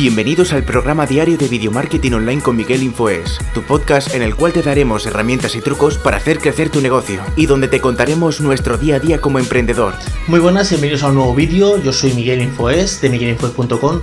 Bienvenidos 0.00 0.54
al 0.54 0.64
programa 0.64 1.04
diario 1.04 1.36
de 1.36 1.46
Video 1.46 1.70
Marketing 1.70 2.12
Online 2.12 2.40
con 2.40 2.56
Miguel 2.56 2.82
Infoes, 2.82 3.38
tu 3.52 3.60
podcast 3.60 4.14
en 4.14 4.22
el 4.22 4.34
cual 4.34 4.54
te 4.54 4.62
daremos 4.62 5.04
herramientas 5.04 5.54
y 5.56 5.60
trucos 5.60 5.98
para 5.98 6.16
hacer 6.16 6.38
crecer 6.38 6.70
tu 6.70 6.80
negocio 6.80 7.20
y 7.36 7.44
donde 7.44 7.68
te 7.68 7.82
contaremos 7.82 8.40
nuestro 8.40 8.78
día 8.78 8.96
a 8.96 8.98
día 8.98 9.20
como 9.20 9.38
emprendedor. 9.38 9.92
Muy 10.26 10.40
buenas 10.40 10.70
bienvenidos 10.70 11.02
a 11.02 11.08
un 11.08 11.16
nuevo 11.16 11.34
vídeo. 11.34 11.76
Yo 11.82 11.92
soy 11.92 12.14
Miguel 12.14 12.40
Infoes 12.40 13.02
de 13.02 13.10
miguelinfoes.com 13.10 14.00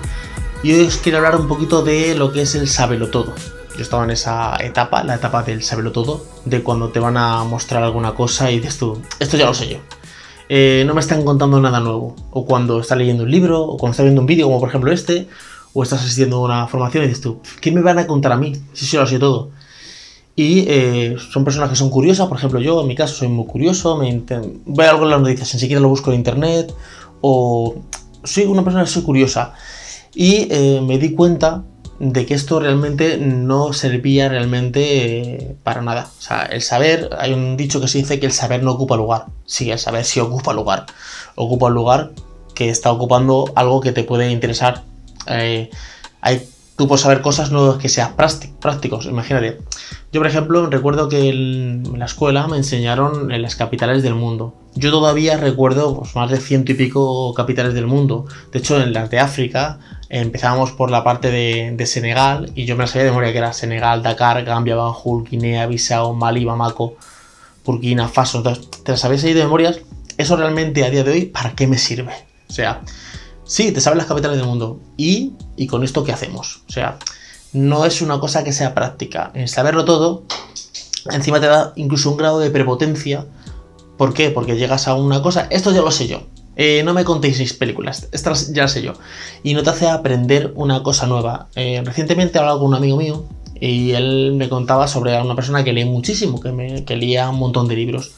y 0.61 0.73
hoy 0.73 0.85
os 0.85 0.97
quiero 0.97 1.17
hablar 1.17 1.35
un 1.35 1.47
poquito 1.47 1.81
de 1.81 2.13
lo 2.13 2.31
que 2.31 2.43
es 2.43 2.53
el 2.53 2.67
sabelo 2.67 3.09
todo. 3.09 3.33
Yo 3.75 3.81
estaba 3.81 4.03
en 4.03 4.11
esa 4.11 4.55
etapa, 4.57 5.03
la 5.03 5.15
etapa 5.15 5.41
del 5.41 5.63
sabelo 5.63 5.91
todo, 5.91 6.23
de 6.45 6.61
cuando 6.61 6.89
te 6.89 6.99
van 6.99 7.17
a 7.17 7.43
mostrar 7.43 7.81
alguna 7.81 8.13
cosa 8.13 8.51
y 8.51 8.59
dices 8.59 8.77
tú, 8.77 9.01
esto 9.19 9.35
ya 9.35 9.47
lo 9.47 9.55
sé 9.55 9.67
yo. 9.67 9.77
Eh, 10.49 10.83
no 10.85 10.93
me 10.93 11.01
están 11.01 11.23
contando 11.25 11.59
nada 11.59 11.79
nuevo. 11.79 12.15
O 12.29 12.45
cuando 12.45 12.79
estás 12.81 12.99
leyendo 12.99 13.23
un 13.23 13.31
libro, 13.31 13.61
o 13.63 13.77
cuando 13.77 13.93
estás 13.93 14.03
viendo 14.03 14.21
un 14.21 14.27
vídeo, 14.27 14.45
como 14.45 14.59
por 14.59 14.69
ejemplo 14.69 14.91
este, 14.91 15.27
o 15.73 15.83
estás 15.83 16.01
asistiendo 16.01 16.37
a 16.37 16.45
una 16.45 16.67
formación 16.67 17.03
y 17.03 17.07
dices 17.07 17.21
tú, 17.21 17.41
¿qué 17.61 17.71
me 17.71 17.81
van 17.81 17.99
a 17.99 18.07
contar 18.07 18.31
a 18.31 18.37
mí? 18.37 18.53
Si 18.73 18.85
sí, 18.85 18.97
lo 18.97 19.05
sé 19.07 19.19
todo. 19.19 19.51
Y 20.35 20.65
eh, 20.67 21.15
son 21.31 21.43
personas 21.43 21.69
que 21.69 21.75
son 21.75 21.89
curiosas, 21.89 22.27
por 22.27 22.37
ejemplo 22.37 22.59
yo 22.59 22.81
en 22.81 22.87
mi 22.87 22.95
caso 22.95 23.15
soy 23.15 23.27
muy 23.27 23.45
curioso, 23.45 23.97
me 23.97 24.21
veo 24.65 24.89
algo 24.89 25.03
en 25.03 25.09
las 25.09 25.21
noticias, 25.21 25.53
enseguida 25.53 25.79
lo 25.79 25.89
busco 25.89 26.11
en 26.11 26.17
internet, 26.17 26.73
o 27.21 27.75
soy 28.23 28.45
una 28.45 28.63
persona 28.63 28.83
que 28.83 28.91
soy 28.91 29.01
curiosa. 29.01 29.53
Y 30.13 30.47
eh, 30.51 30.81
me 30.85 30.99
di 30.99 31.13
cuenta 31.13 31.63
de 31.99 32.25
que 32.25 32.33
esto 32.33 32.59
realmente 32.59 33.17
no 33.17 33.73
servía 33.73 34.29
realmente 34.29 35.35
eh, 35.35 35.55
para 35.63 35.81
nada. 35.81 36.09
O 36.17 36.21
sea, 36.21 36.43
el 36.43 36.61
saber, 36.61 37.09
hay 37.17 37.33
un 37.33 37.57
dicho 37.57 37.81
que 37.81 37.87
se 37.87 37.99
dice 37.99 38.19
que 38.19 38.27
el 38.27 38.31
saber 38.31 38.63
no 38.63 38.73
ocupa 38.73 38.95
lugar. 38.95 39.25
Sí, 39.45 39.71
el 39.71 39.79
saber 39.79 40.05
sí 40.05 40.19
ocupa 40.19 40.53
lugar. 40.53 40.85
Ocupa 41.35 41.67
un 41.67 41.73
lugar 41.73 42.11
que 42.53 42.69
está 42.69 42.91
ocupando 42.91 43.51
algo 43.55 43.81
que 43.81 43.91
te 43.91 44.03
puede 44.03 44.31
interesar 44.31 44.83
eh, 45.27 45.69
hay, 46.21 46.47
tú 46.77 46.87
puedes 46.87 47.01
saber 47.01 47.21
cosas 47.21 47.51
no 47.51 47.77
que 47.77 47.89
sean 47.89 48.15
prácticos, 48.15 49.05
imagínate. 49.07 49.57
Yo, 50.13 50.21
por 50.21 50.27
ejemplo, 50.27 50.67
recuerdo 50.67 51.09
que 51.09 51.29
en 51.29 51.99
la 51.99 52.05
escuela 52.05 52.47
me 52.47 52.57
enseñaron 52.57 53.31
en 53.31 53.41
las 53.41 53.55
capitales 53.55 54.03
del 54.03 54.15
mundo. 54.15 54.55
Yo 54.75 54.91
todavía 54.91 55.37
recuerdo 55.37 55.97
pues, 55.97 56.15
más 56.15 56.29
de 56.31 56.39
ciento 56.39 56.71
y 56.71 56.75
pico 56.75 57.33
capitales 57.33 57.73
del 57.73 57.87
mundo. 57.87 58.25
De 58.51 58.59
hecho, 58.59 58.81
en 58.81 58.93
las 58.93 59.09
de 59.09 59.19
África 59.19 59.79
empezábamos 60.09 60.71
por 60.71 60.91
la 60.91 61.03
parte 61.03 61.29
de, 61.31 61.85
Senegal 61.85 62.51
y 62.55 62.65
yo 62.65 62.75
me 62.75 62.83
la 62.83 62.87
sabía 62.87 63.05
de 63.05 63.09
memoria 63.09 63.31
que 63.31 63.39
era 63.39 63.53
Senegal, 63.53 64.03
Dakar, 64.03 64.43
Gambia, 64.45 64.75
Banjul, 64.75 65.23
Guinea, 65.23 65.65
Bissau, 65.65 66.13
Mali, 66.13 66.45
Bamako, 66.45 66.95
Burkina 67.65 68.07
Faso. 68.07 68.37
Entonces, 68.37 68.69
¿te 68.83 68.91
las 68.91 69.01
sabéis 69.01 69.23
ahí 69.23 69.33
de 69.33 69.43
memorias? 69.43 69.79
Eso 70.17 70.37
realmente 70.37 70.85
a 70.85 70.89
día 70.89 71.03
de 71.03 71.11
hoy, 71.11 71.25
¿para 71.25 71.53
qué 71.53 71.67
me 71.67 71.77
sirve? 71.77 72.13
O 72.49 72.53
sea, 72.53 72.81
Sí, 73.47 73.71
te 73.71 73.79
sabes 73.79 73.97
las 73.97 74.07
capitales 74.07 74.37
del 74.37 74.45
mundo. 74.45 74.79
¿Y, 74.97 75.33
¿Y 75.55 75.67
con 75.67 75.83
esto 75.83 76.03
qué 76.03 76.11
hacemos? 76.11 76.63
O 76.67 76.71
sea, 76.71 76.99
no 77.53 77.85
es 77.85 78.01
una 78.01 78.19
cosa 78.19 78.43
que 78.43 78.51
sea 78.51 78.75
práctica. 78.75 79.31
En 79.33 79.47
saberlo 79.47 79.85
todo, 79.85 80.23
encima 81.11 81.39
te 81.39 81.47
da 81.47 81.71
incluso 81.77 82.11
un 82.11 82.17
grado 82.17 82.39
de 82.39 82.51
prepotencia. 82.51 83.25
¿Por 83.97 84.13
qué? 84.13 84.29
Porque 84.29 84.57
llegas 84.57 84.87
a 84.87 84.95
una 84.95 85.21
cosa, 85.21 85.47
esto 85.49 85.71
ya 85.71 85.81
lo 85.81 85.91
sé 85.91 86.07
yo. 86.07 86.23
Eh, 86.57 86.81
no 86.83 86.93
me 86.93 87.05
contéis 87.05 87.37
seis 87.37 87.53
películas, 87.53 88.09
estas 88.11 88.51
ya 88.51 88.63
lo 88.63 88.67
sé 88.67 88.81
yo. 88.81 88.93
Y 89.43 89.53
no 89.53 89.63
te 89.63 89.69
hace 89.69 89.87
aprender 89.87 90.51
una 90.55 90.83
cosa 90.83 91.07
nueva. 91.07 91.47
Eh, 91.55 91.81
recientemente 91.85 92.37
he 92.37 92.41
hablado 92.41 92.59
con 92.59 92.67
un 92.67 92.75
amigo 92.75 92.97
mío 92.97 93.25
y 93.59 93.91
él 93.91 94.33
me 94.35 94.49
contaba 94.49 94.87
sobre 94.87 95.19
una 95.21 95.35
persona 95.35 95.63
que 95.63 95.71
lee 95.71 95.85
muchísimo, 95.85 96.41
que, 96.41 96.51
me, 96.51 96.83
que 96.83 96.97
leía 96.97 97.29
un 97.29 97.39
montón 97.39 97.67
de 97.67 97.75
libros. 97.75 98.11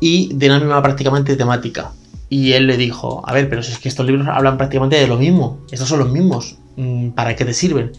Y 0.00 0.32
de 0.34 0.48
la 0.48 0.58
misma 0.58 0.82
prácticamente 0.82 1.36
temática. 1.36 1.92
Y 2.32 2.52
él 2.52 2.68
le 2.68 2.76
dijo, 2.76 3.22
a 3.26 3.32
ver, 3.32 3.48
pero 3.48 3.60
si 3.60 3.72
es 3.72 3.78
que 3.80 3.88
estos 3.88 4.06
libros 4.06 4.28
hablan 4.28 4.56
prácticamente 4.56 4.96
de 4.96 5.08
lo 5.08 5.18
mismo, 5.18 5.58
estos 5.72 5.88
son 5.88 5.98
los 5.98 6.10
mismos, 6.10 6.58
mm, 6.76 7.08
¿para 7.10 7.34
qué 7.34 7.44
te 7.44 7.52
sirven? 7.52 7.90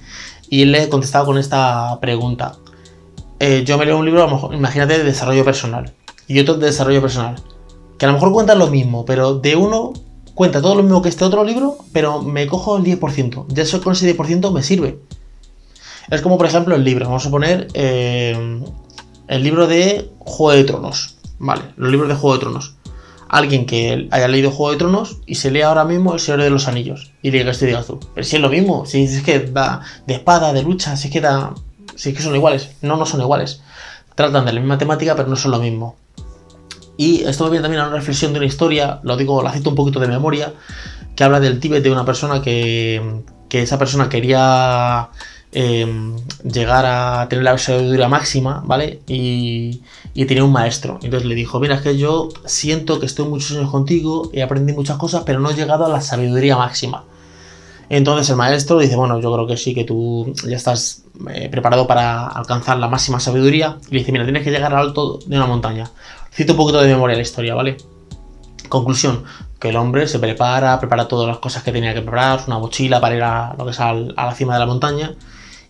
Y 0.50 0.62
él 0.62 0.72
le 0.72 0.88
contestaba 0.88 1.26
con 1.26 1.38
esta 1.38 2.00
pregunta. 2.00 2.54
Eh, 3.40 3.64
yo 3.66 3.78
me 3.78 3.86
leo 3.86 3.98
un 3.98 4.06
libro, 4.06 4.24
a 4.24 4.28
lo 4.28 4.32
mejor, 4.32 4.56
imagínate, 4.56 4.98
de 4.98 5.04
desarrollo 5.04 5.44
personal 5.44 5.92
y 6.28 6.40
otro 6.40 6.56
de 6.56 6.68
desarrollo 6.68 7.02
personal, 7.02 7.36
que 8.00 8.06
a 8.06 8.08
lo 8.08 8.14
mejor 8.14 8.32
cuentan 8.32 8.58
lo 8.58 8.68
mismo, 8.68 9.04
pero 9.04 9.36
de 9.36 9.58
uno 9.58 9.92
cuenta 10.34 10.62
todo 10.62 10.76
lo 10.76 10.84
mismo 10.84 11.02
que 11.02 11.10
este 11.10 11.26
otro 11.26 11.44
libro, 11.44 11.78
pero 11.92 12.22
me 12.22 12.48
cojo 12.48 12.78
el 12.78 12.84
10%. 12.84 13.48
Ya 13.50 13.64
eso 13.64 13.82
con 13.82 13.94
ese 13.94 14.16
10% 14.16 14.54
me 14.54 14.64
sirve. 14.64 15.00
Es 16.10 16.22
como, 16.22 16.38
por 16.38 16.48
ejemplo, 16.48 16.74
el 16.74 16.86
libro. 16.86 17.06
Vamos 17.06 17.26
a 17.26 17.30
poner 17.30 17.68
eh, 17.74 18.64
el 19.28 19.44
libro 19.44 19.68
de 19.68 20.10
Juego 20.20 20.58
de 20.58 20.64
Tronos. 20.64 21.18
Vale, 21.38 21.64
los 21.76 21.92
libros 21.92 22.08
de 22.08 22.16
Juego 22.16 22.36
de 22.36 22.40
Tronos 22.40 22.76
alguien 23.32 23.66
que 23.66 24.10
haya 24.12 24.28
leído 24.28 24.52
Juego 24.52 24.74
de 24.74 24.78
Tronos 24.78 25.20
y 25.26 25.36
se 25.36 25.52
lee 25.52 25.62
ahora 25.62 25.86
mismo 25.86 26.14
El 26.14 26.20
Señor 26.20 26.42
de 26.42 26.50
los 26.50 26.68
Anillos 26.68 27.14
y 27.22 27.32
diga 27.32 27.50
estoy 27.52 27.72
de 27.72 27.80
Pero 28.14 28.26
si 28.26 28.36
es 28.36 28.42
lo 28.42 28.50
mismo, 28.50 28.86
si 28.86 29.04
es 29.04 29.24
que 29.24 29.40
va 29.40 29.82
de 30.06 30.16
espada, 30.16 30.52
de 30.52 30.62
lucha, 30.62 30.98
si 30.98 31.08
es 31.08 31.14
que 31.14 31.22
da. 31.22 31.54
Si 31.96 32.10
es 32.10 32.16
que 32.16 32.22
son 32.22 32.36
iguales. 32.36 32.72
No, 32.82 32.98
no 32.98 33.06
son 33.06 33.22
iguales. 33.22 33.62
Tratan 34.16 34.46
de 34.46 34.52
la 34.52 34.60
misma 34.60 34.78
temática, 34.78 35.16
pero 35.16 35.30
no 35.30 35.38
son 35.38 35.52
lo 35.52 35.60
mismo. 35.60 35.96
Y 36.98 37.24
esto 37.24 37.46
me 37.46 37.52
viene 37.52 37.64
también 37.64 37.82
a 37.82 37.88
una 37.88 37.96
reflexión 37.96 38.34
de 38.34 38.40
una 38.40 38.48
historia, 38.48 39.00
lo 39.04 39.16
digo, 39.16 39.42
la 39.42 39.54
cito 39.54 39.70
un 39.70 39.76
poquito 39.78 40.02
de 40.02 40.08
memoria, 40.08 40.54
que 41.16 41.24
habla 41.24 41.40
del 41.40 41.62
Tíbet 41.62 41.82
de 41.82 41.92
una 41.92 42.04
persona 42.04 42.42
que, 42.42 43.24
que 43.48 43.62
esa 43.62 43.80
persona 43.80 44.10
quería 44.10 45.10
Em, 45.54 46.16
llegar 46.46 46.86
a 46.86 47.28
tener 47.28 47.44
la 47.44 47.58
sabiduría 47.58 48.08
máxima, 48.08 48.64
¿vale? 48.66 49.02
Y, 49.08 49.82
y 50.14 50.26
tenía 50.26 50.46
un 50.46 50.54
maestro. 50.54 50.98
Entonces 51.04 51.28
le 51.28 51.36
dijo, 51.36 51.60
mira, 51.60 51.76
es 51.76 51.82
que 51.82 51.98
yo 51.98 52.30
siento 52.46 53.02
que 53.02 53.06
estoy 53.06 53.28
muchos 53.28 53.58
años 53.58 53.70
contigo, 53.70 54.30
he 54.32 54.44
aprendido 54.44 54.78
muchas 54.78 54.98
cosas, 54.98 55.24
pero 55.26 55.42
no 55.42 55.50
he 55.50 55.54
llegado 55.54 55.86
a 55.86 55.90
la 55.90 56.00
sabiduría 56.00 56.56
máxima. 56.56 57.04
Entonces 57.90 58.30
el 58.30 58.38
maestro 58.38 58.80
dice, 58.80 58.96
bueno, 58.96 59.20
yo 59.20 59.34
creo 59.34 59.46
que 59.46 59.58
sí, 59.58 59.76
que 59.76 59.84
tú 59.84 60.34
ya 60.48 60.56
estás 60.56 61.04
eh, 61.30 61.50
preparado 61.50 61.86
para 61.86 62.28
alcanzar 62.28 62.78
la 62.78 62.88
máxima 62.88 63.20
sabiduría. 63.20 63.78
Y 63.90 63.96
le 63.96 64.00
dice, 64.00 64.14
mira, 64.14 64.24
tienes 64.24 64.44
que 64.44 64.52
llegar 64.52 64.74
al 64.74 64.88
alto 64.88 65.20
de 65.26 65.36
una 65.36 65.48
montaña. 65.48 65.92
Cito 66.32 66.54
un 66.54 66.58
poquito 66.58 66.82
de 66.82 66.88
memoria 66.88 67.18
la 67.18 67.24
historia, 67.24 67.56
¿vale? 67.56 67.76
Conclusión, 68.70 69.26
que 69.60 69.68
el 69.68 69.76
hombre 69.76 70.08
se 70.08 70.18
prepara, 70.20 70.80
prepara 70.80 71.10
todas 71.10 71.28
las 71.28 71.40
cosas 71.40 71.64
que 71.64 71.74
tenía 71.74 71.94
que 71.94 72.02
preparar, 72.02 72.40
una 72.48 72.60
mochila 72.60 73.02
para 73.02 73.16
ir 73.16 73.24
a 73.24 73.54
lo 73.58 73.66
que 73.66 73.72
es 73.72 73.80
a 73.82 73.94
la 73.94 74.34
cima 74.34 74.54
de 74.54 74.60
la 74.60 74.66
montaña. 74.66 75.14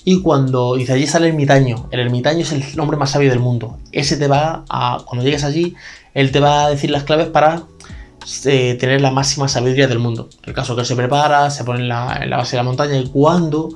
Y 0.04 0.22
cuando 0.22 0.76
dice 0.76 0.94
allí 0.94 1.06
sale 1.06 1.28
el 1.28 1.34
ermitaño, 1.34 1.88
el 1.92 2.00
ermitaño 2.00 2.40
es 2.40 2.52
el 2.52 2.80
hombre 2.80 2.98
más 2.98 3.12
sabio 3.12 3.30
del 3.30 3.40
mundo. 3.40 3.78
Ese 3.92 4.18
te 4.18 4.28
va 4.28 4.66
a, 4.70 5.04
cuando 5.06 5.24
llegues 5.24 5.44
allí, 5.44 5.76
él 6.14 6.32
te 6.32 6.40
va 6.40 6.66
a 6.66 6.70
decir 6.70 6.90
las 6.90 7.04
claves 7.04 7.28
para 7.28 7.64
eh, 8.46 8.78
tener 8.80 9.02
la 9.02 9.12
máxima 9.12 9.48
sabiduría 9.48 9.88
del 9.88 10.00
mundo. 10.00 10.30
El 10.44 10.54
caso 10.54 10.76
que 10.76 10.86
se 10.86 10.96
prepara, 10.96 11.52
se 11.52 11.64
pone 11.64 11.82
en 11.82 11.88
la, 11.88 12.26
base 12.32 12.52
de 12.52 12.58
la 12.58 12.64
montaña 12.64 12.98
y 12.98 13.08
cuando 13.10 13.70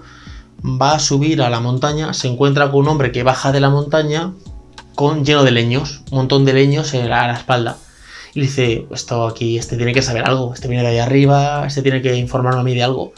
va 0.63 0.93
a 0.93 0.99
subir 0.99 1.43
a 1.43 1.49
la 1.49 1.59
montaña, 1.59 2.13
se 2.13 2.27
encuentra 2.27 2.71
con 2.71 2.81
un 2.81 2.87
hombre 2.87 3.11
que 3.11 3.21
baja 3.21 3.51
de 3.51 3.59
la 3.59 3.69
montaña 3.69 4.33
con 4.95 5.25
lleno 5.25 5.43
de 5.43 5.51
leños, 5.51 6.01
un 6.11 6.19
montón 6.19 6.45
de 6.45 6.53
leños 6.53 6.93
a 6.93 7.05
la 7.05 7.33
espalda. 7.33 7.77
Y 8.33 8.41
dice, 8.41 8.87
esto 8.91 9.27
aquí, 9.27 9.57
este 9.57 9.77
tiene 9.77 9.93
que 9.93 10.01
saber 10.01 10.27
algo, 10.27 10.53
este 10.53 10.67
viene 10.67 10.83
de 10.83 10.89
ahí 10.89 10.99
arriba, 10.99 11.65
este 11.67 11.81
tiene 11.81 12.01
que 12.01 12.15
informarme 12.15 12.61
a 12.61 12.63
mí 12.63 12.73
de 12.73 12.83
algo. 12.83 13.13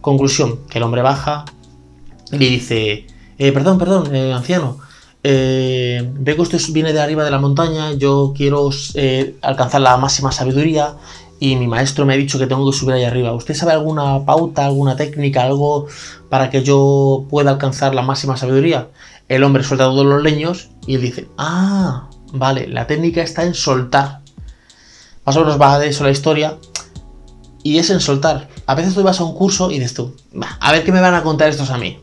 Conclusión, 0.00 0.60
que 0.68 0.78
el 0.78 0.84
hombre 0.84 1.02
baja, 1.02 1.44
le 2.38 2.46
dice, 2.48 3.06
eh, 3.38 3.52
perdón, 3.52 3.78
perdón, 3.78 4.14
eh, 4.14 4.32
anciano, 4.32 4.78
eh, 5.22 6.10
ve 6.14 6.34
que 6.34 6.42
usted 6.42 6.60
viene 6.70 6.92
de 6.92 7.00
arriba 7.00 7.24
de 7.24 7.30
la 7.30 7.38
montaña, 7.38 7.92
yo 7.92 8.32
quiero 8.36 8.70
alcanzar 9.42 9.80
la 9.80 9.96
máxima 9.96 10.32
sabiduría 10.32 10.96
y 11.38 11.56
mi 11.56 11.66
maestro 11.66 12.06
me 12.06 12.14
ha 12.14 12.16
dicho 12.16 12.38
que 12.38 12.46
tengo 12.46 12.70
que 12.70 12.76
subir 12.76 12.94
ahí 12.94 13.04
arriba. 13.04 13.32
¿Usted 13.32 13.54
sabe 13.54 13.72
alguna 13.72 14.24
pauta, 14.24 14.64
alguna 14.64 14.96
técnica, 14.96 15.42
algo 15.42 15.86
para 16.28 16.50
que 16.50 16.62
yo 16.62 17.26
pueda 17.28 17.50
alcanzar 17.50 17.94
la 17.94 18.02
máxima 18.02 18.36
sabiduría? 18.36 18.88
El 19.28 19.44
hombre 19.44 19.62
suelta 19.64 19.84
todos 19.84 20.06
los 20.06 20.22
leños 20.22 20.70
y 20.86 20.94
él 20.96 21.02
dice, 21.02 21.28
ah, 21.38 22.08
vale, 22.32 22.66
la 22.68 22.86
técnica 22.86 23.22
está 23.22 23.44
en 23.44 23.54
soltar. 23.54 24.20
Más 25.24 25.36
o 25.36 25.40
menos 25.40 25.60
va 25.60 25.78
de 25.78 25.88
eso 25.88 26.04
la 26.04 26.10
historia. 26.10 26.58
Y 27.62 27.78
es 27.78 27.90
en 27.90 28.00
soltar. 28.00 28.48
A 28.66 28.74
veces 28.74 28.94
tú 28.94 29.02
vas 29.02 29.20
a 29.20 29.24
un 29.24 29.34
curso 29.34 29.70
y 29.70 29.78
dices 29.78 29.94
tú, 29.94 30.16
a 30.60 30.72
ver 30.72 30.84
qué 30.84 30.92
me 30.92 31.00
van 31.00 31.14
a 31.14 31.22
contar 31.22 31.48
estos 31.48 31.70
a 31.70 31.78
mí. 31.78 32.01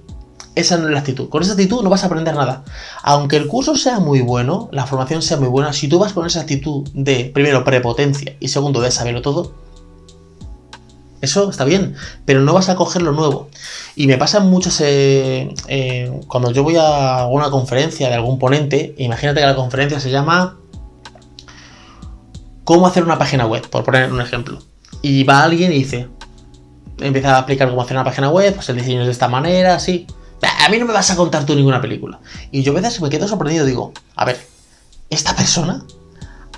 Esa 0.59 0.77
no 0.77 0.87
es 0.87 0.91
la 0.91 0.99
actitud. 0.99 1.29
Con 1.29 1.41
esa 1.41 1.53
actitud 1.53 1.81
no 1.81 1.89
vas 1.89 2.03
a 2.03 2.07
aprender 2.07 2.35
nada. 2.35 2.65
Aunque 3.01 3.37
el 3.37 3.47
curso 3.47 3.75
sea 3.75 3.99
muy 3.99 4.19
bueno, 4.19 4.67
la 4.73 4.85
formación 4.85 5.21
sea 5.21 5.37
muy 5.37 5.47
buena, 5.47 5.71
si 5.71 5.87
tú 5.87 5.99
vas 5.99 6.11
con 6.11 6.27
esa 6.27 6.41
actitud 6.41 6.85
de, 6.93 7.31
primero, 7.33 7.63
prepotencia 7.63 8.35
y 8.41 8.49
segundo, 8.49 8.81
de 8.81 8.91
saberlo 8.91 9.21
todo, 9.21 9.53
eso 11.21 11.49
está 11.49 11.63
bien, 11.63 11.95
pero 12.25 12.41
no 12.41 12.53
vas 12.53 12.67
a 12.67 12.75
coger 12.75 13.01
lo 13.01 13.13
nuevo. 13.13 13.47
Y 13.95 14.07
me 14.07 14.17
pasa 14.17 14.41
mucho 14.41 14.69
eh, 14.81 15.53
eh, 15.69 16.21
cuando 16.27 16.51
yo 16.51 16.63
voy 16.63 16.75
a 16.75 17.19
alguna 17.19 17.49
conferencia 17.49 18.09
de 18.09 18.15
algún 18.15 18.37
ponente, 18.37 18.95
imagínate 18.97 19.39
que 19.39 19.45
la 19.45 19.55
conferencia 19.55 20.01
se 20.01 20.11
llama 20.11 20.57
¿Cómo 22.65 22.85
hacer 22.85 23.03
una 23.05 23.17
página 23.17 23.45
web? 23.45 23.67
Por 23.69 23.85
poner 23.85 24.11
un 24.11 24.19
ejemplo. 24.19 24.59
Y 25.01 25.23
va 25.23 25.41
alguien 25.41 25.71
y 25.71 25.75
dice, 25.75 26.09
empieza 26.99 27.35
a 27.35 27.39
aplicar 27.39 27.69
cómo 27.69 27.81
hacer 27.81 27.95
una 27.95 28.03
página 28.03 28.29
web, 28.29 28.55
pues 28.55 28.67
el 28.67 28.75
diseño 28.75 29.01
es 29.01 29.07
de 29.07 29.13
esta 29.13 29.29
manera, 29.29 29.75
así. 29.75 30.05
A 30.41 30.69
mí 30.69 30.77
no 30.77 30.85
me 30.85 30.93
vas 30.93 31.09
a 31.11 31.15
contar 31.15 31.45
tú 31.45 31.55
ninguna 31.55 31.81
película. 31.81 32.19
Y 32.51 32.63
yo 32.63 32.71
a 32.71 32.81
veces 32.81 33.01
me 33.01 33.09
quedo 33.09 33.27
sorprendido, 33.27 33.65
digo, 33.65 33.93
a 34.15 34.25
ver, 34.25 34.39
esta 35.09 35.35
persona 35.35 35.83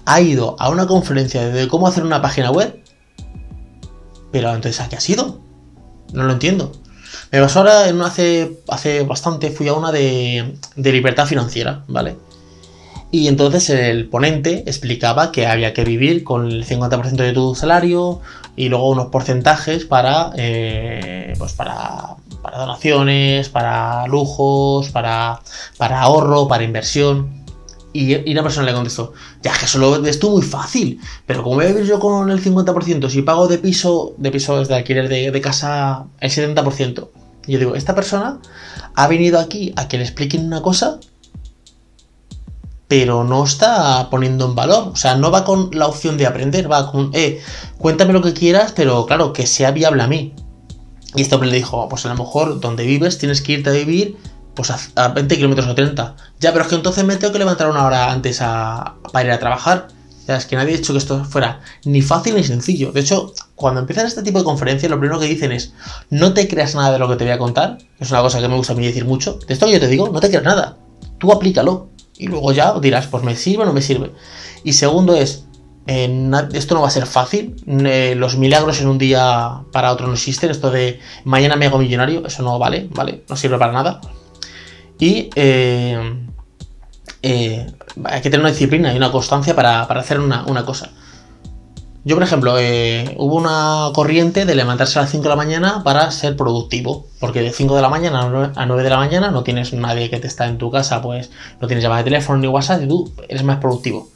ha 0.05 0.21
ido 0.21 0.55
a 0.59 0.69
una 0.69 0.87
conferencia 0.87 1.47
de 1.47 1.67
cómo 1.67 1.87
hacer 1.87 2.03
una 2.03 2.21
página 2.21 2.51
web, 2.51 2.83
pero 4.31 4.53
entonces 4.53 4.79
¿a 4.81 4.89
qué 4.89 4.95
ha 4.95 5.01
sido? 5.01 5.39
No 6.13 6.23
lo 6.23 6.33
entiendo. 6.33 6.71
Me 7.31 7.41
pasó 7.41 7.59
ahora 7.59 7.87
en 7.87 8.01
hace, 8.01 8.59
hace 8.67 9.03
bastante, 9.03 9.51
fui 9.51 9.67
a 9.67 9.73
una 9.73 9.91
de, 9.91 10.57
de 10.75 10.91
libertad 10.91 11.25
financiera, 11.25 11.83
¿vale? 11.87 12.17
Y 13.11 13.27
entonces 13.27 13.69
el 13.69 14.07
ponente 14.07 14.63
explicaba 14.67 15.33
que 15.33 15.45
había 15.45 15.73
que 15.73 15.83
vivir 15.83 16.23
con 16.23 16.49
el 16.49 16.65
50% 16.65 17.15
de 17.15 17.33
tu 17.33 17.55
salario 17.55 18.21
y 18.55 18.69
luego 18.69 18.89
unos 18.89 19.07
porcentajes 19.07 19.83
para, 19.83 20.31
eh, 20.35 21.33
pues 21.37 21.51
para, 21.53 22.15
para, 22.51 22.65
donaciones, 22.65 23.49
para 23.49 24.07
lujos, 24.07 24.89
para, 24.89 25.39
para 25.77 26.01
ahorro, 26.01 26.47
para 26.47 26.63
inversión. 26.63 27.41
Y, 27.93 28.31
una 28.31 28.43
persona 28.43 28.65
le 28.65 28.73
contestó, 28.73 29.13
ya 29.41 29.51
que 29.57 29.65
eso 29.65 29.77
lo 29.77 30.01
ves 30.01 30.19
tú 30.19 30.31
muy 30.31 30.41
fácil, 30.41 30.99
pero 31.25 31.43
¿cómo 31.43 31.55
voy 31.55 31.65
a 31.65 31.67
vivir 31.69 31.85
yo 31.85 31.99
con 31.99 32.29
el 32.31 32.41
50% 32.41 33.09
si 33.09 33.21
pago 33.21 33.47
de 33.47 33.57
piso, 33.57 34.13
de 34.17 34.31
piso 34.31 34.63
de 34.63 34.75
alquiler 34.75 35.09
de, 35.09 35.31
de 35.31 35.41
casa 35.41 36.05
el 36.19 36.29
70%? 36.29 37.09
Y 37.47 37.53
yo 37.53 37.59
digo, 37.59 37.75
esta 37.75 37.93
persona 37.93 38.39
ha 38.95 39.07
venido 39.07 39.39
aquí 39.39 39.73
a 39.75 39.87
que 39.87 39.97
le 39.97 40.03
expliquen 40.03 40.45
una 40.45 40.61
cosa 40.61 40.99
pero 42.87 43.23
no 43.23 43.45
está 43.45 44.09
poniendo 44.09 44.43
en 44.43 44.53
valor. 44.53 44.89
O 44.89 44.97
sea, 44.97 45.15
no 45.15 45.31
va 45.31 45.45
con 45.45 45.69
la 45.71 45.87
opción 45.87 46.17
de 46.17 46.27
aprender, 46.27 46.69
va 46.69 46.91
con, 46.91 47.11
eh, 47.13 47.41
cuéntame 47.77 48.11
lo 48.11 48.21
que 48.21 48.33
quieras, 48.33 48.73
pero 48.75 49.05
claro, 49.05 49.31
que 49.31 49.47
sea 49.47 49.71
viable 49.71 50.03
a 50.03 50.07
mí. 50.07 50.33
Y 51.15 51.21
este 51.21 51.35
hombre 51.35 51.49
le 51.49 51.57
dijo, 51.57 51.87
pues 51.89 52.05
a 52.05 52.09
lo 52.09 52.15
mejor 52.15 52.59
donde 52.59 52.85
vives 52.85 53.17
tienes 53.17 53.41
que 53.41 53.53
irte 53.53 53.69
a 53.69 53.73
vivir 53.73 54.17
pues 54.55 54.71
a, 54.95 55.07
20 55.09 55.35
kilómetros 55.35 55.67
o 55.67 55.75
30. 55.75 56.15
Ya, 56.39 56.51
pero 56.51 56.63
es 56.63 56.69
que 56.69 56.75
entonces 56.75 57.03
me 57.03 57.15
tengo 57.15 57.33
que 57.33 57.39
levantar 57.39 57.69
una 57.69 57.85
hora 57.85 58.11
antes 58.11 58.39
a, 58.41 58.95
para 59.11 59.25
ir 59.25 59.31
a 59.31 59.39
trabajar. 59.39 59.87
Ya, 60.27 60.35
es 60.37 60.45
que 60.45 60.55
nadie 60.55 60.73
ha 60.73 60.77
dicho 60.77 60.93
que 60.93 60.99
esto 60.99 61.25
fuera 61.25 61.61
ni 61.83 62.01
fácil 62.01 62.35
ni 62.35 62.43
sencillo. 62.43 62.91
De 62.91 63.01
hecho, 63.01 63.33
cuando 63.55 63.79
empiezan 63.79 64.05
este 64.05 64.23
tipo 64.23 64.39
de 64.39 64.45
conferencias, 64.45 64.89
lo 64.89 64.99
primero 64.99 65.19
que 65.19 65.25
dicen 65.25 65.51
es, 65.51 65.73
no 66.09 66.33
te 66.33 66.47
creas 66.47 66.75
nada 66.75 66.91
de 66.91 66.99
lo 66.99 67.09
que 67.09 67.15
te 67.15 67.23
voy 67.23 67.33
a 67.33 67.37
contar. 67.37 67.77
Es 67.99 68.11
una 68.11 68.21
cosa 68.21 68.39
que 68.39 68.47
me 68.47 68.55
gusta 68.55 68.73
a 68.73 68.75
mí 68.75 68.85
decir 68.85 69.05
mucho. 69.05 69.39
De 69.47 69.53
esto 69.53 69.65
que 69.65 69.73
yo 69.73 69.79
te 69.79 69.87
digo, 69.87 70.09
no 70.09 70.19
te 70.19 70.29
creas 70.29 70.43
nada. 70.43 70.77
Tú 71.17 71.31
aplícalo 71.31 71.89
y 72.17 72.27
luego 72.27 72.51
ya 72.51 72.77
dirás, 72.79 73.07
pues 73.07 73.23
me 73.23 73.35
sirve 73.35 73.63
o 73.63 73.65
no 73.65 73.73
me 73.73 73.81
sirve. 73.81 74.11
Y 74.63 74.73
segundo 74.73 75.15
es, 75.15 75.45
esto 75.87 76.75
no 76.75 76.81
va 76.81 76.87
a 76.87 76.91
ser 76.91 77.05
fácil, 77.05 77.55
los 77.65 78.37
milagros 78.37 78.81
en 78.81 78.87
un 78.87 78.97
día 78.97 79.61
para 79.71 79.91
otro 79.91 80.07
no 80.07 80.13
existen, 80.13 80.51
esto 80.51 80.71
de 80.71 80.99
mañana 81.25 81.55
me 81.55 81.65
hago 81.65 81.77
millonario, 81.79 82.25
eso 82.25 82.43
no 82.43 82.59
vale, 82.59 82.87
¿vale? 82.91 83.23
No 83.27 83.35
sirve 83.35 83.57
para 83.57 83.73
nada. 83.73 84.01
Y 84.99 85.31
eh, 85.35 86.13
eh, 87.23 87.67
hay 88.03 88.21
que 88.21 88.29
tener 88.29 88.41
una 88.41 88.51
disciplina 88.51 88.93
y 88.93 88.97
una 88.97 89.11
constancia 89.11 89.55
para, 89.55 89.81
hacer 89.81 90.19
una, 90.19 90.45
una 90.45 90.63
cosa. 90.63 90.91
Yo, 92.03 92.15
por 92.15 92.23
ejemplo, 92.23 92.57
eh, 92.57 93.15
hubo 93.17 93.35
una 93.35 93.91
corriente 93.93 94.45
de 94.45 94.55
levantarse 94.55 94.97
a 94.97 95.03
las 95.03 95.11
5 95.11 95.23
de 95.23 95.29
la 95.29 95.35
mañana 95.35 95.83
para 95.83 96.09
ser 96.09 96.35
productivo. 96.35 97.05
Porque 97.19 97.41
de 97.41 97.51
5 97.51 97.75
de 97.75 97.81
la 97.81 97.89
mañana 97.89 98.51
a 98.55 98.65
9 98.65 98.83
de 98.83 98.89
la 98.89 98.97
mañana 98.97 99.29
no 99.29 99.43
tienes 99.43 99.73
nadie 99.73 100.09
que 100.09 100.19
te 100.19 100.27
está 100.27 100.47
en 100.47 100.57
tu 100.57 100.71
casa, 100.71 101.01
pues 101.01 101.29
no 101.59 101.67
tienes 101.67 101.83
llamada 101.83 102.01
de 102.01 102.05
teléfono 102.05 102.39
ni 102.39 102.47
WhatsApp 102.47 102.81
y 102.83 102.87
tú 102.87 103.11
eres 103.27 103.43
más 103.43 103.57
productivo. 103.57 104.10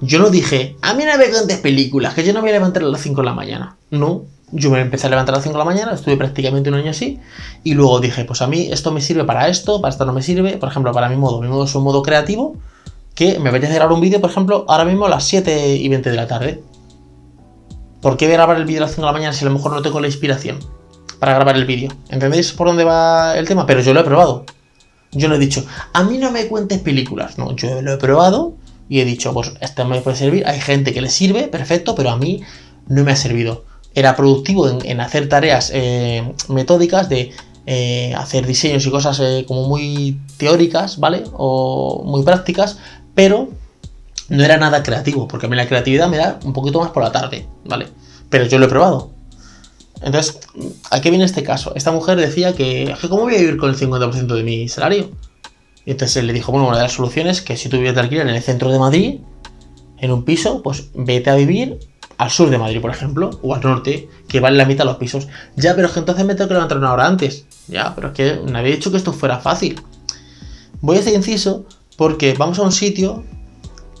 Yo 0.00 0.18
no 0.18 0.30
dije, 0.30 0.76
a 0.82 0.94
mí 0.94 1.04
no 1.04 1.16
me 1.18 1.28
grandes 1.28 1.58
películas, 1.58 2.14
que 2.14 2.24
yo 2.24 2.32
no 2.32 2.40
voy 2.40 2.50
a 2.50 2.54
levantar 2.54 2.82
a 2.82 2.86
las 2.86 3.02
5 3.02 3.20
de 3.20 3.26
la 3.26 3.34
mañana. 3.34 3.76
No, 3.90 4.22
yo 4.52 4.70
me 4.70 4.80
empecé 4.80 5.06
a 5.06 5.10
levantar 5.10 5.34
a 5.34 5.38
las 5.38 5.44
5 5.44 5.54
de 5.54 5.58
la 5.58 5.64
mañana, 5.64 5.92
estuve 5.92 6.16
prácticamente 6.16 6.70
un 6.70 6.76
año 6.76 6.90
así, 6.90 7.20
y 7.64 7.74
luego 7.74 8.00
dije, 8.00 8.24
pues 8.24 8.40
a 8.42 8.46
mí 8.46 8.68
esto 8.70 8.92
me 8.92 9.00
sirve 9.00 9.24
para 9.24 9.48
esto, 9.48 9.80
para 9.80 9.92
esto 9.92 10.04
no 10.04 10.12
me 10.12 10.22
sirve. 10.22 10.56
Por 10.56 10.68
ejemplo, 10.68 10.92
para 10.92 11.08
mi 11.08 11.16
modo, 11.16 11.40
mi 11.40 11.48
modo 11.48 11.64
es 11.64 11.74
un 11.74 11.84
modo 11.84 12.02
creativo, 12.02 12.56
que 13.14 13.38
me 13.38 13.50
apetece 13.50 13.74
grabar 13.74 13.92
un 13.92 14.00
vídeo, 14.00 14.20
por 14.20 14.30
ejemplo, 14.30 14.64
ahora 14.68 14.84
mismo 14.84 15.06
a 15.06 15.08
las 15.10 15.24
7 15.24 15.76
y 15.76 15.88
20 15.88 16.10
de 16.10 16.16
la 16.16 16.26
tarde 16.26 16.62
¿Por 18.00 18.16
qué 18.16 18.26
voy 18.26 18.34
a 18.34 18.38
grabar 18.38 18.56
el 18.56 18.64
vídeo 18.64 18.80
a 18.80 18.86
las 18.86 18.92
5 18.92 19.02
de 19.02 19.06
la 19.06 19.12
mañana 19.12 19.32
si 19.34 19.44
a 19.44 19.48
lo 19.48 19.54
mejor 19.54 19.72
no 19.72 19.82
tengo 19.82 20.00
la 20.00 20.06
inspiración 20.06 20.58
para 21.18 21.34
grabar 21.34 21.56
el 21.56 21.66
vídeo? 21.66 21.90
¿Entendéis 22.08 22.52
por 22.52 22.66
dónde 22.66 22.84
va 22.84 23.36
el 23.36 23.46
tema? 23.46 23.66
Pero 23.66 23.80
yo 23.80 23.92
lo 23.92 24.00
he 24.00 24.04
probado. 24.04 24.46
Yo 25.12 25.28
no 25.28 25.34
he 25.34 25.38
dicho, 25.38 25.66
a 25.92 26.02
mí 26.04 26.16
no 26.16 26.30
me 26.30 26.46
cuentes 26.46 26.78
películas. 26.78 27.36
No, 27.36 27.54
yo 27.56 27.82
lo 27.82 27.92
he 27.92 27.96
probado 27.98 28.54
y 28.90 29.00
he 29.00 29.04
dicho, 29.04 29.32
pues 29.32 29.52
este 29.60 29.84
me 29.84 30.00
puede 30.00 30.16
servir. 30.16 30.44
Hay 30.48 30.60
gente 30.60 30.92
que 30.92 31.00
le 31.00 31.08
sirve, 31.08 31.46
perfecto, 31.46 31.94
pero 31.94 32.10
a 32.10 32.16
mí 32.16 32.42
no 32.88 33.04
me 33.04 33.12
ha 33.12 33.16
servido. 33.16 33.64
Era 33.94 34.16
productivo 34.16 34.68
en, 34.68 35.00
hacer 35.00 35.28
tareas 35.28 35.70
eh, 35.72 36.28
metódicas 36.48 37.08
de 37.08 37.30
eh, 37.66 38.12
hacer 38.16 38.46
diseños 38.48 38.84
y 38.84 38.90
cosas 38.90 39.20
eh, 39.20 39.44
como 39.46 39.68
muy 39.68 40.20
teóricas, 40.38 40.98
¿vale? 40.98 41.22
O 41.34 42.02
muy 42.04 42.24
prácticas, 42.24 42.78
pero 43.14 43.50
no 44.28 44.42
era 44.42 44.56
nada 44.56 44.82
creativo, 44.82 45.28
porque 45.28 45.46
a 45.46 45.48
mí 45.48 45.54
la 45.54 45.68
creatividad 45.68 46.08
me 46.08 46.16
da 46.16 46.40
un 46.44 46.52
poquito 46.52 46.80
más 46.80 46.90
por 46.90 47.04
la 47.04 47.12
tarde, 47.12 47.46
¿vale? 47.64 47.86
Pero 48.28 48.46
yo 48.46 48.58
lo 48.58 48.66
he 48.66 48.68
probado. 48.68 49.12
Entonces, 50.02 50.40
¿a 50.90 51.00
qué 51.00 51.10
viene 51.10 51.24
este 51.24 51.44
caso? 51.44 51.72
Esta 51.76 51.92
mujer 51.92 52.18
decía 52.18 52.54
que, 52.56 52.92
¿cómo 53.08 53.22
voy 53.22 53.36
a 53.36 53.38
vivir 53.38 53.56
con 53.56 53.70
el 53.70 53.76
50% 53.76 54.34
de 54.34 54.42
mi 54.42 54.68
salario? 54.68 55.10
Y 55.84 55.92
entonces 55.92 56.22
le 56.24 56.32
dijo, 56.32 56.52
bueno, 56.52 56.68
una 56.68 56.76
de 56.76 56.84
las 56.84 56.92
soluciones 56.92 57.38
es 57.38 57.42
que 57.42 57.56
si 57.56 57.68
tú 57.68 57.78
vives 57.78 57.94
de 57.94 58.00
alquiler 58.00 58.28
en 58.28 58.34
el 58.34 58.42
centro 58.42 58.70
de 58.70 58.78
Madrid, 58.78 59.20
en 59.98 60.12
un 60.12 60.24
piso, 60.24 60.62
pues 60.62 60.90
vete 60.94 61.30
a 61.30 61.34
vivir 61.34 61.78
al 62.18 62.30
sur 62.30 62.50
de 62.50 62.58
Madrid, 62.58 62.80
por 62.80 62.90
ejemplo, 62.90 63.30
o 63.42 63.54
al 63.54 63.62
norte, 63.62 64.08
que 64.28 64.40
vale 64.40 64.56
la 64.56 64.66
mitad 64.66 64.84
los 64.84 64.96
pisos. 64.96 65.28
Ya, 65.56 65.74
pero 65.74 65.86
es 65.86 65.92
que 65.94 66.00
entonces 66.00 66.24
me 66.24 66.34
tengo 66.34 66.48
que 66.48 66.54
levantar 66.54 66.78
una 66.78 66.92
hora 66.92 67.06
antes. 67.06 67.46
Ya, 67.68 67.94
pero 67.94 68.08
es 68.08 68.14
que 68.14 68.40
me 68.50 68.58
había 68.58 68.74
dicho 68.74 68.90
que 68.90 68.98
esto 68.98 69.12
fuera 69.12 69.38
fácil. 69.38 69.80
Voy 70.80 70.98
a 70.98 71.00
hacer 71.00 71.14
inciso 71.14 71.64
porque 71.96 72.34
vamos 72.34 72.58
a 72.58 72.62
un 72.62 72.72
sitio 72.72 73.24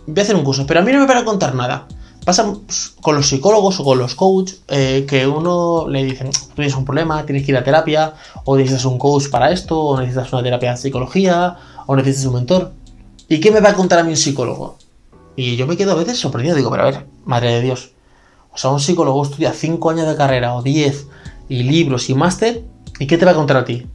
voy 0.06 0.20
a 0.20 0.22
hacer 0.22 0.36
un 0.36 0.44
curso, 0.44 0.66
pero 0.66 0.80
a 0.80 0.82
mí 0.82 0.92
no 0.92 1.00
me 1.00 1.06
van 1.06 1.18
a 1.18 1.24
contar 1.24 1.54
nada. 1.54 1.86
Pasa 2.24 2.52
con 3.00 3.14
los 3.14 3.28
psicólogos 3.28 3.80
o 3.80 3.84
con 3.84 3.98
los 3.98 4.14
coaches 4.14 4.62
eh, 4.68 5.06
que 5.08 5.26
uno 5.26 5.88
le 5.88 6.04
dicen, 6.04 6.30
tú 6.30 6.54
tienes 6.54 6.74
un 6.74 6.84
problema, 6.84 7.24
tienes 7.24 7.44
que 7.44 7.52
ir 7.52 7.56
a 7.56 7.64
terapia, 7.64 8.14
o 8.44 8.56
necesitas 8.56 8.84
un 8.84 8.98
coach 8.98 9.28
para 9.30 9.50
esto, 9.50 9.80
o 9.80 9.98
necesitas 9.98 10.32
una 10.32 10.42
terapia 10.42 10.72
de 10.72 10.76
psicología, 10.76 11.56
o 11.86 11.96
necesitas 11.96 12.26
un 12.26 12.34
mentor. 12.34 12.72
¿Y 13.28 13.40
qué 13.40 13.50
me 13.50 13.60
va 13.60 13.70
a 13.70 13.74
contar 13.74 13.98
a 13.98 14.02
mí 14.02 14.10
un 14.10 14.16
psicólogo? 14.16 14.76
Y 15.36 15.56
yo 15.56 15.66
me 15.66 15.76
quedo 15.76 15.92
a 15.92 15.94
veces 15.94 16.18
sorprendido, 16.18 16.56
digo, 16.56 16.70
pero 16.70 16.82
a 16.82 16.90
ver, 16.90 17.06
madre 17.24 17.54
de 17.54 17.62
Dios. 17.62 17.92
O 18.52 18.58
sea, 18.58 18.70
un 18.70 18.80
psicólogo 18.80 19.22
estudia 19.22 19.52
5 19.52 19.90
años 19.90 20.06
de 20.06 20.16
carrera 20.16 20.54
o 20.54 20.62
10 20.62 21.06
y 21.48 21.62
libros 21.62 22.10
y 22.10 22.14
máster, 22.14 22.64
¿y 22.98 23.06
qué 23.06 23.16
te 23.16 23.24
va 23.24 23.30
a 23.30 23.34
contar 23.34 23.56
a 23.56 23.64
ti? 23.64 23.86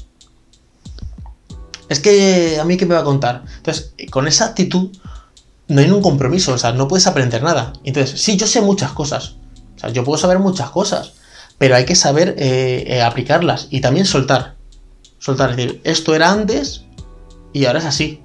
Es 1.90 2.00
que 2.00 2.58
a 2.60 2.66
mí 2.66 2.78
qué 2.78 2.86
me 2.86 2.96
va 2.96 3.02
a 3.02 3.04
contar. 3.04 3.44
Entonces, 3.58 3.94
con 4.10 4.28
esa 4.28 4.46
actitud, 4.46 4.90
no 5.68 5.82
hay 5.82 5.90
un 5.90 6.02
compromiso, 6.02 6.54
o 6.54 6.58
sea, 6.58 6.72
no 6.72 6.88
puedes 6.88 7.08
aprender 7.08 7.44
nada. 7.44 7.74
Entonces, 7.84 8.22
sí, 8.22 8.38
yo 8.38 8.48
sé 8.48 8.62
muchas 8.62 8.92
cosas, 8.92 9.36
o 9.76 9.80
sea, 9.80 9.90
yo 9.90 10.04
puedo 10.04 10.18
saber 10.18 10.40
muchas 10.40 10.70
cosas, 10.70 11.14
pero 11.58 11.76
hay 11.76 11.86
que 11.86 11.96
saber 11.96 12.36
eh, 12.38 12.84
eh, 12.88 13.02
aplicarlas 13.02 13.68
y 13.70 13.82
también 13.82 14.06
soltar. 14.06 14.56
Soltar, 15.20 15.52
es 15.52 15.58
decir, 15.58 15.82
esto 15.84 16.14
era 16.14 16.32
antes 16.32 16.84
y 17.54 17.66
ahora 17.66 17.80
es 17.80 17.86
así. 17.86 18.22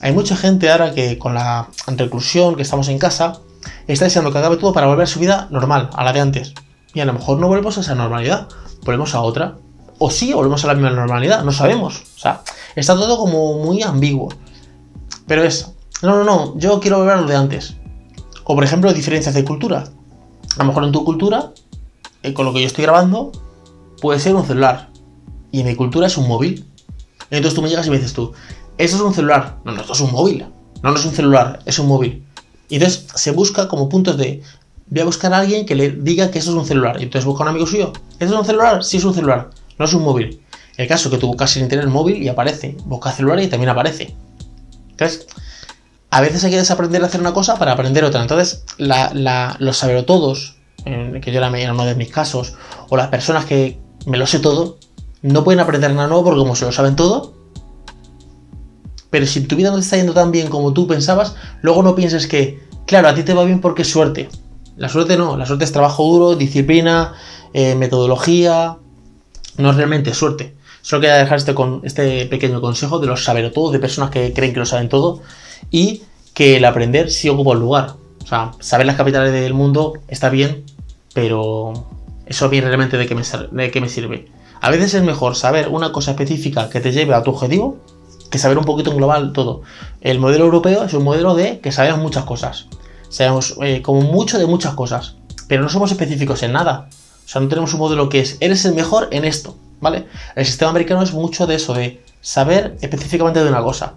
Hay 0.00 0.12
mucha 0.12 0.36
gente 0.36 0.70
ahora 0.70 0.92
que 0.94 1.18
con 1.18 1.34
la 1.34 1.68
reclusión, 1.86 2.56
que 2.56 2.62
estamos 2.62 2.88
en 2.88 2.98
casa, 2.98 3.40
está 3.86 4.06
deseando 4.06 4.32
que 4.32 4.38
acabe 4.38 4.56
todo 4.56 4.72
para 4.72 4.86
volver 4.86 5.04
a 5.04 5.06
su 5.06 5.20
vida 5.20 5.48
normal, 5.50 5.90
a 5.92 6.04
la 6.04 6.12
de 6.12 6.20
antes. 6.20 6.54
Y 6.94 7.00
a 7.00 7.04
lo 7.04 7.12
mejor 7.12 7.38
no 7.38 7.48
volvemos 7.48 7.78
a 7.78 7.82
esa 7.82 7.94
normalidad, 7.94 8.48
volvemos 8.84 9.14
a 9.14 9.20
otra. 9.20 9.56
O 9.98 10.10
sí, 10.10 10.32
volvemos 10.32 10.64
a 10.64 10.68
la 10.68 10.74
misma 10.74 10.90
normalidad, 10.90 11.44
no 11.44 11.52
sabemos. 11.52 12.02
O 12.16 12.18
sea, 12.18 12.42
está 12.74 12.94
todo 12.94 13.18
como 13.18 13.58
muy 13.58 13.82
ambiguo. 13.82 14.30
Pero 15.26 15.44
es, 15.44 15.70
no, 16.02 16.16
no, 16.16 16.24
no, 16.24 16.58
yo 16.58 16.80
quiero 16.80 16.98
volver 16.98 17.14
a 17.14 17.20
lo 17.20 17.26
de 17.26 17.36
antes. 17.36 17.76
O 18.44 18.54
por 18.54 18.64
ejemplo, 18.64 18.92
diferencias 18.92 19.34
de 19.34 19.44
cultura. 19.44 19.84
A 20.56 20.58
lo 20.58 20.64
mejor 20.64 20.84
en 20.84 20.92
tu 20.92 21.04
cultura, 21.04 21.52
eh, 22.22 22.32
con 22.32 22.46
lo 22.46 22.52
que 22.52 22.60
yo 22.60 22.66
estoy 22.66 22.84
grabando, 22.84 23.32
puede 24.00 24.18
ser 24.18 24.34
un 24.34 24.46
celular. 24.46 24.90
Y 25.52 25.60
en 25.60 25.66
mi 25.66 25.74
cultura 25.74 26.06
es 26.06 26.16
un 26.16 26.26
móvil. 26.26 26.66
Entonces 27.30 27.54
tú 27.54 27.62
me 27.62 27.68
llegas 27.68 27.86
y 27.86 27.90
me 27.90 27.96
dices 27.96 28.12
tú, 28.12 28.32
¿eso 28.78 28.96
es 28.96 29.02
un 29.02 29.14
celular? 29.14 29.58
No, 29.64 29.72
no, 29.72 29.80
esto 29.80 29.92
es 29.92 30.00
un 30.00 30.10
móvil. 30.10 30.46
No, 30.82 30.90
no 30.90 30.96
es 30.96 31.04
un 31.04 31.12
celular, 31.12 31.60
es 31.66 31.78
un 31.78 31.86
móvil. 31.86 32.24
Y 32.68 32.76
entonces 32.76 33.06
se 33.14 33.32
busca 33.32 33.68
como 33.68 33.88
puntos 33.88 34.16
de, 34.16 34.42
voy 34.86 35.00
a 35.00 35.04
buscar 35.04 35.32
a 35.34 35.38
alguien 35.38 35.66
que 35.66 35.74
le 35.74 35.90
diga 35.90 36.30
que 36.30 36.38
eso 36.38 36.50
es 36.50 36.56
un 36.56 36.64
celular. 36.64 36.96
Y 36.98 37.04
entonces 37.04 37.26
busca 37.26 37.44
a 37.44 37.46
un 37.46 37.50
amigo 37.50 37.66
suyo, 37.66 37.92
¿eso 38.18 38.32
es 38.32 38.40
un 38.40 38.46
celular? 38.46 38.82
Sí 38.82 38.96
es 38.96 39.04
un 39.04 39.14
celular, 39.14 39.50
no 39.78 39.84
es 39.84 39.92
un 39.92 40.02
móvil. 40.02 40.40
El 40.76 40.88
caso 40.88 41.08
es 41.08 41.14
que 41.14 41.20
tú 41.20 41.26
buscas 41.26 41.56
en 41.56 41.64
internet 41.64 41.84
el 41.84 41.92
móvil 41.92 42.22
y 42.22 42.28
aparece, 42.28 42.76
busca 42.86 43.12
celular 43.12 43.40
y 43.40 43.48
también 43.48 43.68
aparece. 43.68 44.14
Entonces, 44.90 45.26
a 46.10 46.20
veces 46.20 46.42
hay 46.44 46.50
que 46.50 46.56
desaprender 46.56 47.02
a 47.02 47.06
hacer 47.06 47.20
una 47.20 47.32
cosa 47.32 47.56
para 47.56 47.72
aprender 47.72 48.04
otra. 48.04 48.20
Entonces, 48.20 48.64
los 48.78 49.76
saberotodos, 49.76 50.56
que 50.84 51.32
yo 51.32 51.38
era 51.38 51.46
en 51.58 51.70
uno 51.70 51.84
de 51.84 51.94
mis 51.94 52.10
casos, 52.10 52.54
o 52.88 52.96
las 52.96 53.08
personas 53.08 53.44
que 53.44 53.78
me 54.06 54.18
lo 54.18 54.26
sé 54.26 54.40
todo, 54.40 54.78
no 55.22 55.44
pueden 55.44 55.60
aprender 55.60 55.92
nada 55.94 56.08
nuevo 56.08 56.24
porque 56.24 56.40
como 56.40 56.56
se 56.56 56.64
lo 56.64 56.72
saben 56.72 56.96
todo. 56.96 57.34
Pero 59.10 59.26
si 59.26 59.42
tu 59.42 59.56
vida 59.56 59.70
no 59.70 59.76
te 59.76 59.82
está 59.82 59.96
yendo 59.96 60.14
tan 60.14 60.32
bien 60.32 60.48
como 60.48 60.72
tú 60.72 60.86
pensabas, 60.86 61.34
luego 61.62 61.82
no 61.82 61.94
pienses 61.94 62.26
que, 62.26 62.60
claro, 62.86 63.08
a 63.08 63.14
ti 63.14 63.22
te 63.22 63.34
va 63.34 63.44
bien 63.44 63.60
porque 63.60 63.82
es 63.82 63.90
suerte. 63.90 64.28
La 64.76 64.88
suerte 64.88 65.16
no, 65.16 65.36
la 65.36 65.46
suerte 65.46 65.64
es 65.64 65.72
trabajo 65.72 66.04
duro, 66.04 66.36
disciplina, 66.36 67.12
eh, 67.52 67.74
metodología. 67.74 68.78
No 69.58 69.70
es 69.70 69.76
realmente 69.76 70.14
suerte. 70.14 70.56
Solo 70.82 71.00
quería 71.00 71.16
dejar 71.16 71.38
este, 71.38 71.54
con, 71.54 71.80
este 71.84 72.26
pequeño 72.26 72.60
consejo 72.60 72.98
de 72.98 73.06
los 73.06 73.24
saberotodos, 73.24 73.72
de 73.72 73.78
personas 73.78 74.10
que 74.10 74.32
creen 74.32 74.52
que 74.52 74.60
lo 74.60 74.66
saben 74.66 74.88
todo 74.88 75.20
y 75.70 76.02
que 76.34 76.56
el 76.56 76.64
aprender 76.64 77.10
sí 77.10 77.28
ocupa 77.28 77.52
un 77.52 77.60
lugar. 77.60 77.94
O 78.22 78.26
sea, 78.26 78.52
saber 78.60 78.86
las 78.86 78.96
capitales 78.96 79.32
del 79.32 79.54
mundo 79.54 79.94
está 80.08 80.30
bien, 80.30 80.64
pero 81.14 81.72
eso 82.26 82.48
mí 82.48 82.60
realmente 82.60 82.96
de 82.96 83.06
qué 83.06 83.14
me, 83.14 83.22
de 83.50 83.70
qué 83.70 83.80
me 83.80 83.88
sirve. 83.88 84.28
A 84.60 84.70
veces 84.70 84.94
es 84.94 85.02
mejor 85.02 85.36
saber 85.36 85.68
una 85.68 85.92
cosa 85.92 86.12
específica 86.12 86.68
que 86.68 86.80
te 86.80 86.92
lleve 86.92 87.14
a 87.14 87.22
tu 87.22 87.30
objetivo 87.30 87.78
que 88.30 88.38
saber 88.38 88.58
un 88.58 88.64
poquito 88.64 88.90
en 88.92 88.96
global 88.96 89.32
todo. 89.32 89.62
El 90.00 90.20
modelo 90.20 90.44
europeo 90.44 90.84
es 90.84 90.94
un 90.94 91.02
modelo 91.02 91.34
de 91.34 91.60
que 91.60 91.72
sabemos 91.72 92.00
muchas 92.00 92.24
cosas. 92.24 92.66
Sabemos 93.08 93.56
eh, 93.62 93.82
como 93.82 94.02
mucho 94.02 94.38
de 94.38 94.46
muchas 94.46 94.74
cosas, 94.74 95.16
pero 95.48 95.62
no 95.62 95.68
somos 95.68 95.90
específicos 95.90 96.42
en 96.44 96.52
nada. 96.52 96.88
O 97.24 97.28
sea, 97.28 97.40
no 97.40 97.48
tenemos 97.48 97.74
un 97.74 97.80
modelo 97.80 98.08
que 98.08 98.20
es, 98.20 98.36
eres 98.40 98.64
el 98.64 98.74
mejor 98.74 99.08
en 99.10 99.24
esto, 99.24 99.56
¿vale? 99.80 100.06
El 100.36 100.46
sistema 100.46 100.70
americano 100.70 101.02
es 101.02 101.12
mucho 101.12 101.46
de 101.46 101.56
eso, 101.56 101.74
de 101.74 102.02
saber 102.20 102.76
específicamente 102.80 103.42
de 103.42 103.48
una 103.48 103.62
cosa. 103.62 103.94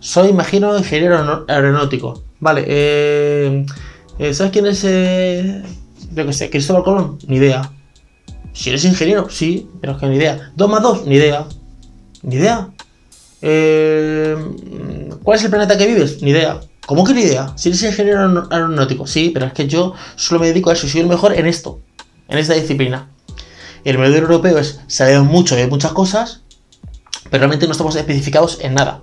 Soy, 0.00 0.28
imagino, 0.28 0.76
ingeniero 0.76 1.44
aeronáutico. 1.48 2.22
Vale, 2.40 2.64
eh, 2.66 3.66
eh, 4.18 4.34
¿sabes 4.34 4.52
quién 4.52 4.66
es, 4.66 4.84
eh, 4.84 5.62
yo 6.12 6.26
que 6.26 6.32
sé, 6.32 6.50
Cristóbal 6.50 6.84
Colón? 6.84 7.18
Ni 7.26 7.36
idea. 7.36 7.70
Si 8.52 8.70
eres 8.70 8.84
ingeniero, 8.84 9.28
sí, 9.28 9.68
pero 9.80 9.94
es 9.94 9.98
que 9.98 10.06
ni 10.06 10.16
idea. 10.16 10.52
¿2 10.56 10.68
más 10.68 10.82
2? 10.82 11.06
Ni 11.06 11.16
idea. 11.16 11.46
Ni 12.22 12.36
idea. 12.36 12.70
Eh, 13.42 14.36
¿Cuál 15.22 15.38
es 15.38 15.44
el 15.44 15.50
planeta 15.50 15.76
que 15.76 15.86
vives? 15.86 16.22
Ni 16.22 16.30
idea. 16.30 16.60
¿Cómo 16.86 17.04
que 17.04 17.12
ni 17.12 17.22
idea? 17.22 17.52
Si 17.56 17.68
eres 17.68 17.82
ingeniero 17.82 18.46
aeronáutico, 18.50 19.06
sí, 19.06 19.30
pero 19.34 19.46
es 19.46 19.52
que 19.52 19.66
yo 19.66 19.94
solo 20.14 20.40
me 20.40 20.46
dedico 20.46 20.70
a 20.70 20.72
eso, 20.72 20.88
soy 20.88 21.00
el 21.00 21.08
mejor 21.08 21.34
en 21.34 21.46
esto, 21.46 21.80
en 22.28 22.38
esta 22.38 22.54
disciplina. 22.54 23.10
El 23.86 23.98
modelo 23.98 24.16
europeo 24.16 24.58
es 24.58 24.80
sabemos 24.88 25.28
mucho 25.28 25.54
de 25.54 25.68
muchas 25.68 25.92
cosas, 25.92 26.40
pero 27.30 27.42
realmente 27.42 27.66
no 27.66 27.70
estamos 27.70 27.94
especificados 27.94 28.58
en 28.60 28.74
nada. 28.74 29.00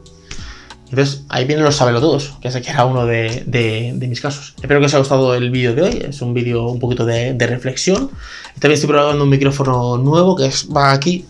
Entonces 0.90 1.24
ahí 1.30 1.46
vienen 1.46 1.64
los 1.64 1.78
todos, 1.78 2.34
que 2.42 2.50
ese 2.50 2.62
que 2.62 2.70
era 2.70 2.84
uno 2.84 3.06
de, 3.06 3.96
mis 3.98 4.20
casos. 4.20 4.56
Espero 4.62 4.82
que 4.82 4.88
os 4.88 4.94
haya 4.94 5.00
gustado 5.00 5.36
el 5.36 5.52
vídeo 5.52 5.74
de 5.74 5.84
hoy, 5.84 6.06
es 6.10 6.22
un 6.22 6.34
vídeo 6.34 6.68
un 6.68 6.82
poquito 6.82 7.06
de, 7.06 7.34
reflexión. 7.48 8.12
También 8.56 8.74
estoy 8.74 8.90
probando 8.90 9.24
un 9.24 9.30
micrófono 9.30 9.98
nuevo 9.98 10.36
que 10.36 10.52
va 10.76 10.92
aquí, 10.92 11.26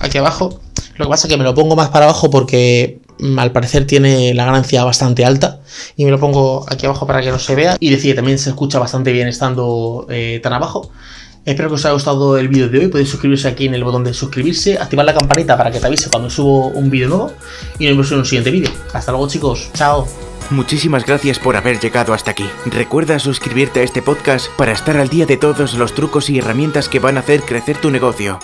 aquí 0.00 0.18
abajo. 0.18 0.60
Lo 0.96 1.06
que 1.06 1.10
pasa 1.10 1.26
es 1.26 1.32
que 1.32 1.36
me 1.36 1.42
lo 1.42 1.56
pongo 1.56 1.74
más 1.74 1.88
para 1.88 2.04
abajo 2.04 2.30
porque 2.30 3.00
mm, 3.18 3.36
al 3.36 3.50
parecer 3.50 3.84
tiene 3.84 4.32
la 4.32 4.44
ganancia 4.44 4.84
bastante 4.84 5.24
alta 5.24 5.60
y 5.96 6.04
me 6.04 6.12
lo 6.12 6.20
pongo 6.20 6.66
aquí 6.68 6.86
abajo 6.86 7.04
para 7.08 7.20
que 7.20 7.32
no 7.32 7.40
se 7.40 7.56
vea 7.56 7.76
y 7.80 7.90
decía 7.90 8.14
también 8.14 8.38
se 8.38 8.50
escucha 8.50 8.78
bastante 8.78 9.10
bien 9.10 9.26
estando 9.26 10.06
eh, 10.08 10.38
tan 10.40 10.52
abajo 10.52 10.92
Espero 11.44 11.68
que 11.68 11.74
os 11.74 11.84
haya 11.84 11.94
gustado 11.94 12.38
el 12.38 12.48
vídeo 12.48 12.68
de 12.68 12.78
hoy. 12.78 12.88
Podéis 12.88 13.10
suscribirse 13.10 13.48
aquí 13.48 13.66
en 13.66 13.74
el 13.74 13.82
botón 13.82 14.04
de 14.04 14.14
suscribirse, 14.14 14.78
activar 14.78 15.04
la 15.04 15.14
campanita 15.14 15.56
para 15.56 15.72
que 15.72 15.80
te 15.80 15.86
avise 15.86 16.08
cuando 16.08 16.30
subo 16.30 16.68
un 16.68 16.88
vídeo 16.88 17.08
nuevo 17.08 17.32
y 17.78 17.86
nos 17.86 17.92
vemos 17.94 18.12
en 18.12 18.18
un 18.18 18.24
siguiente 18.24 18.50
vídeo. 18.50 18.70
Hasta 18.92 19.10
luego 19.10 19.28
chicos, 19.28 19.70
chao. 19.74 20.06
Muchísimas 20.50 21.04
gracias 21.04 21.38
por 21.38 21.56
haber 21.56 21.80
llegado 21.80 22.14
hasta 22.14 22.30
aquí. 22.30 22.48
Recuerda 22.66 23.18
suscribirte 23.18 23.80
a 23.80 23.82
este 23.82 24.02
podcast 24.02 24.48
para 24.56 24.72
estar 24.72 24.96
al 24.96 25.08
día 25.08 25.26
de 25.26 25.36
todos 25.36 25.74
los 25.74 25.94
trucos 25.94 26.30
y 26.30 26.38
herramientas 26.38 26.88
que 26.88 27.00
van 27.00 27.16
a 27.16 27.20
hacer 27.20 27.42
crecer 27.42 27.78
tu 27.78 27.90
negocio. 27.90 28.38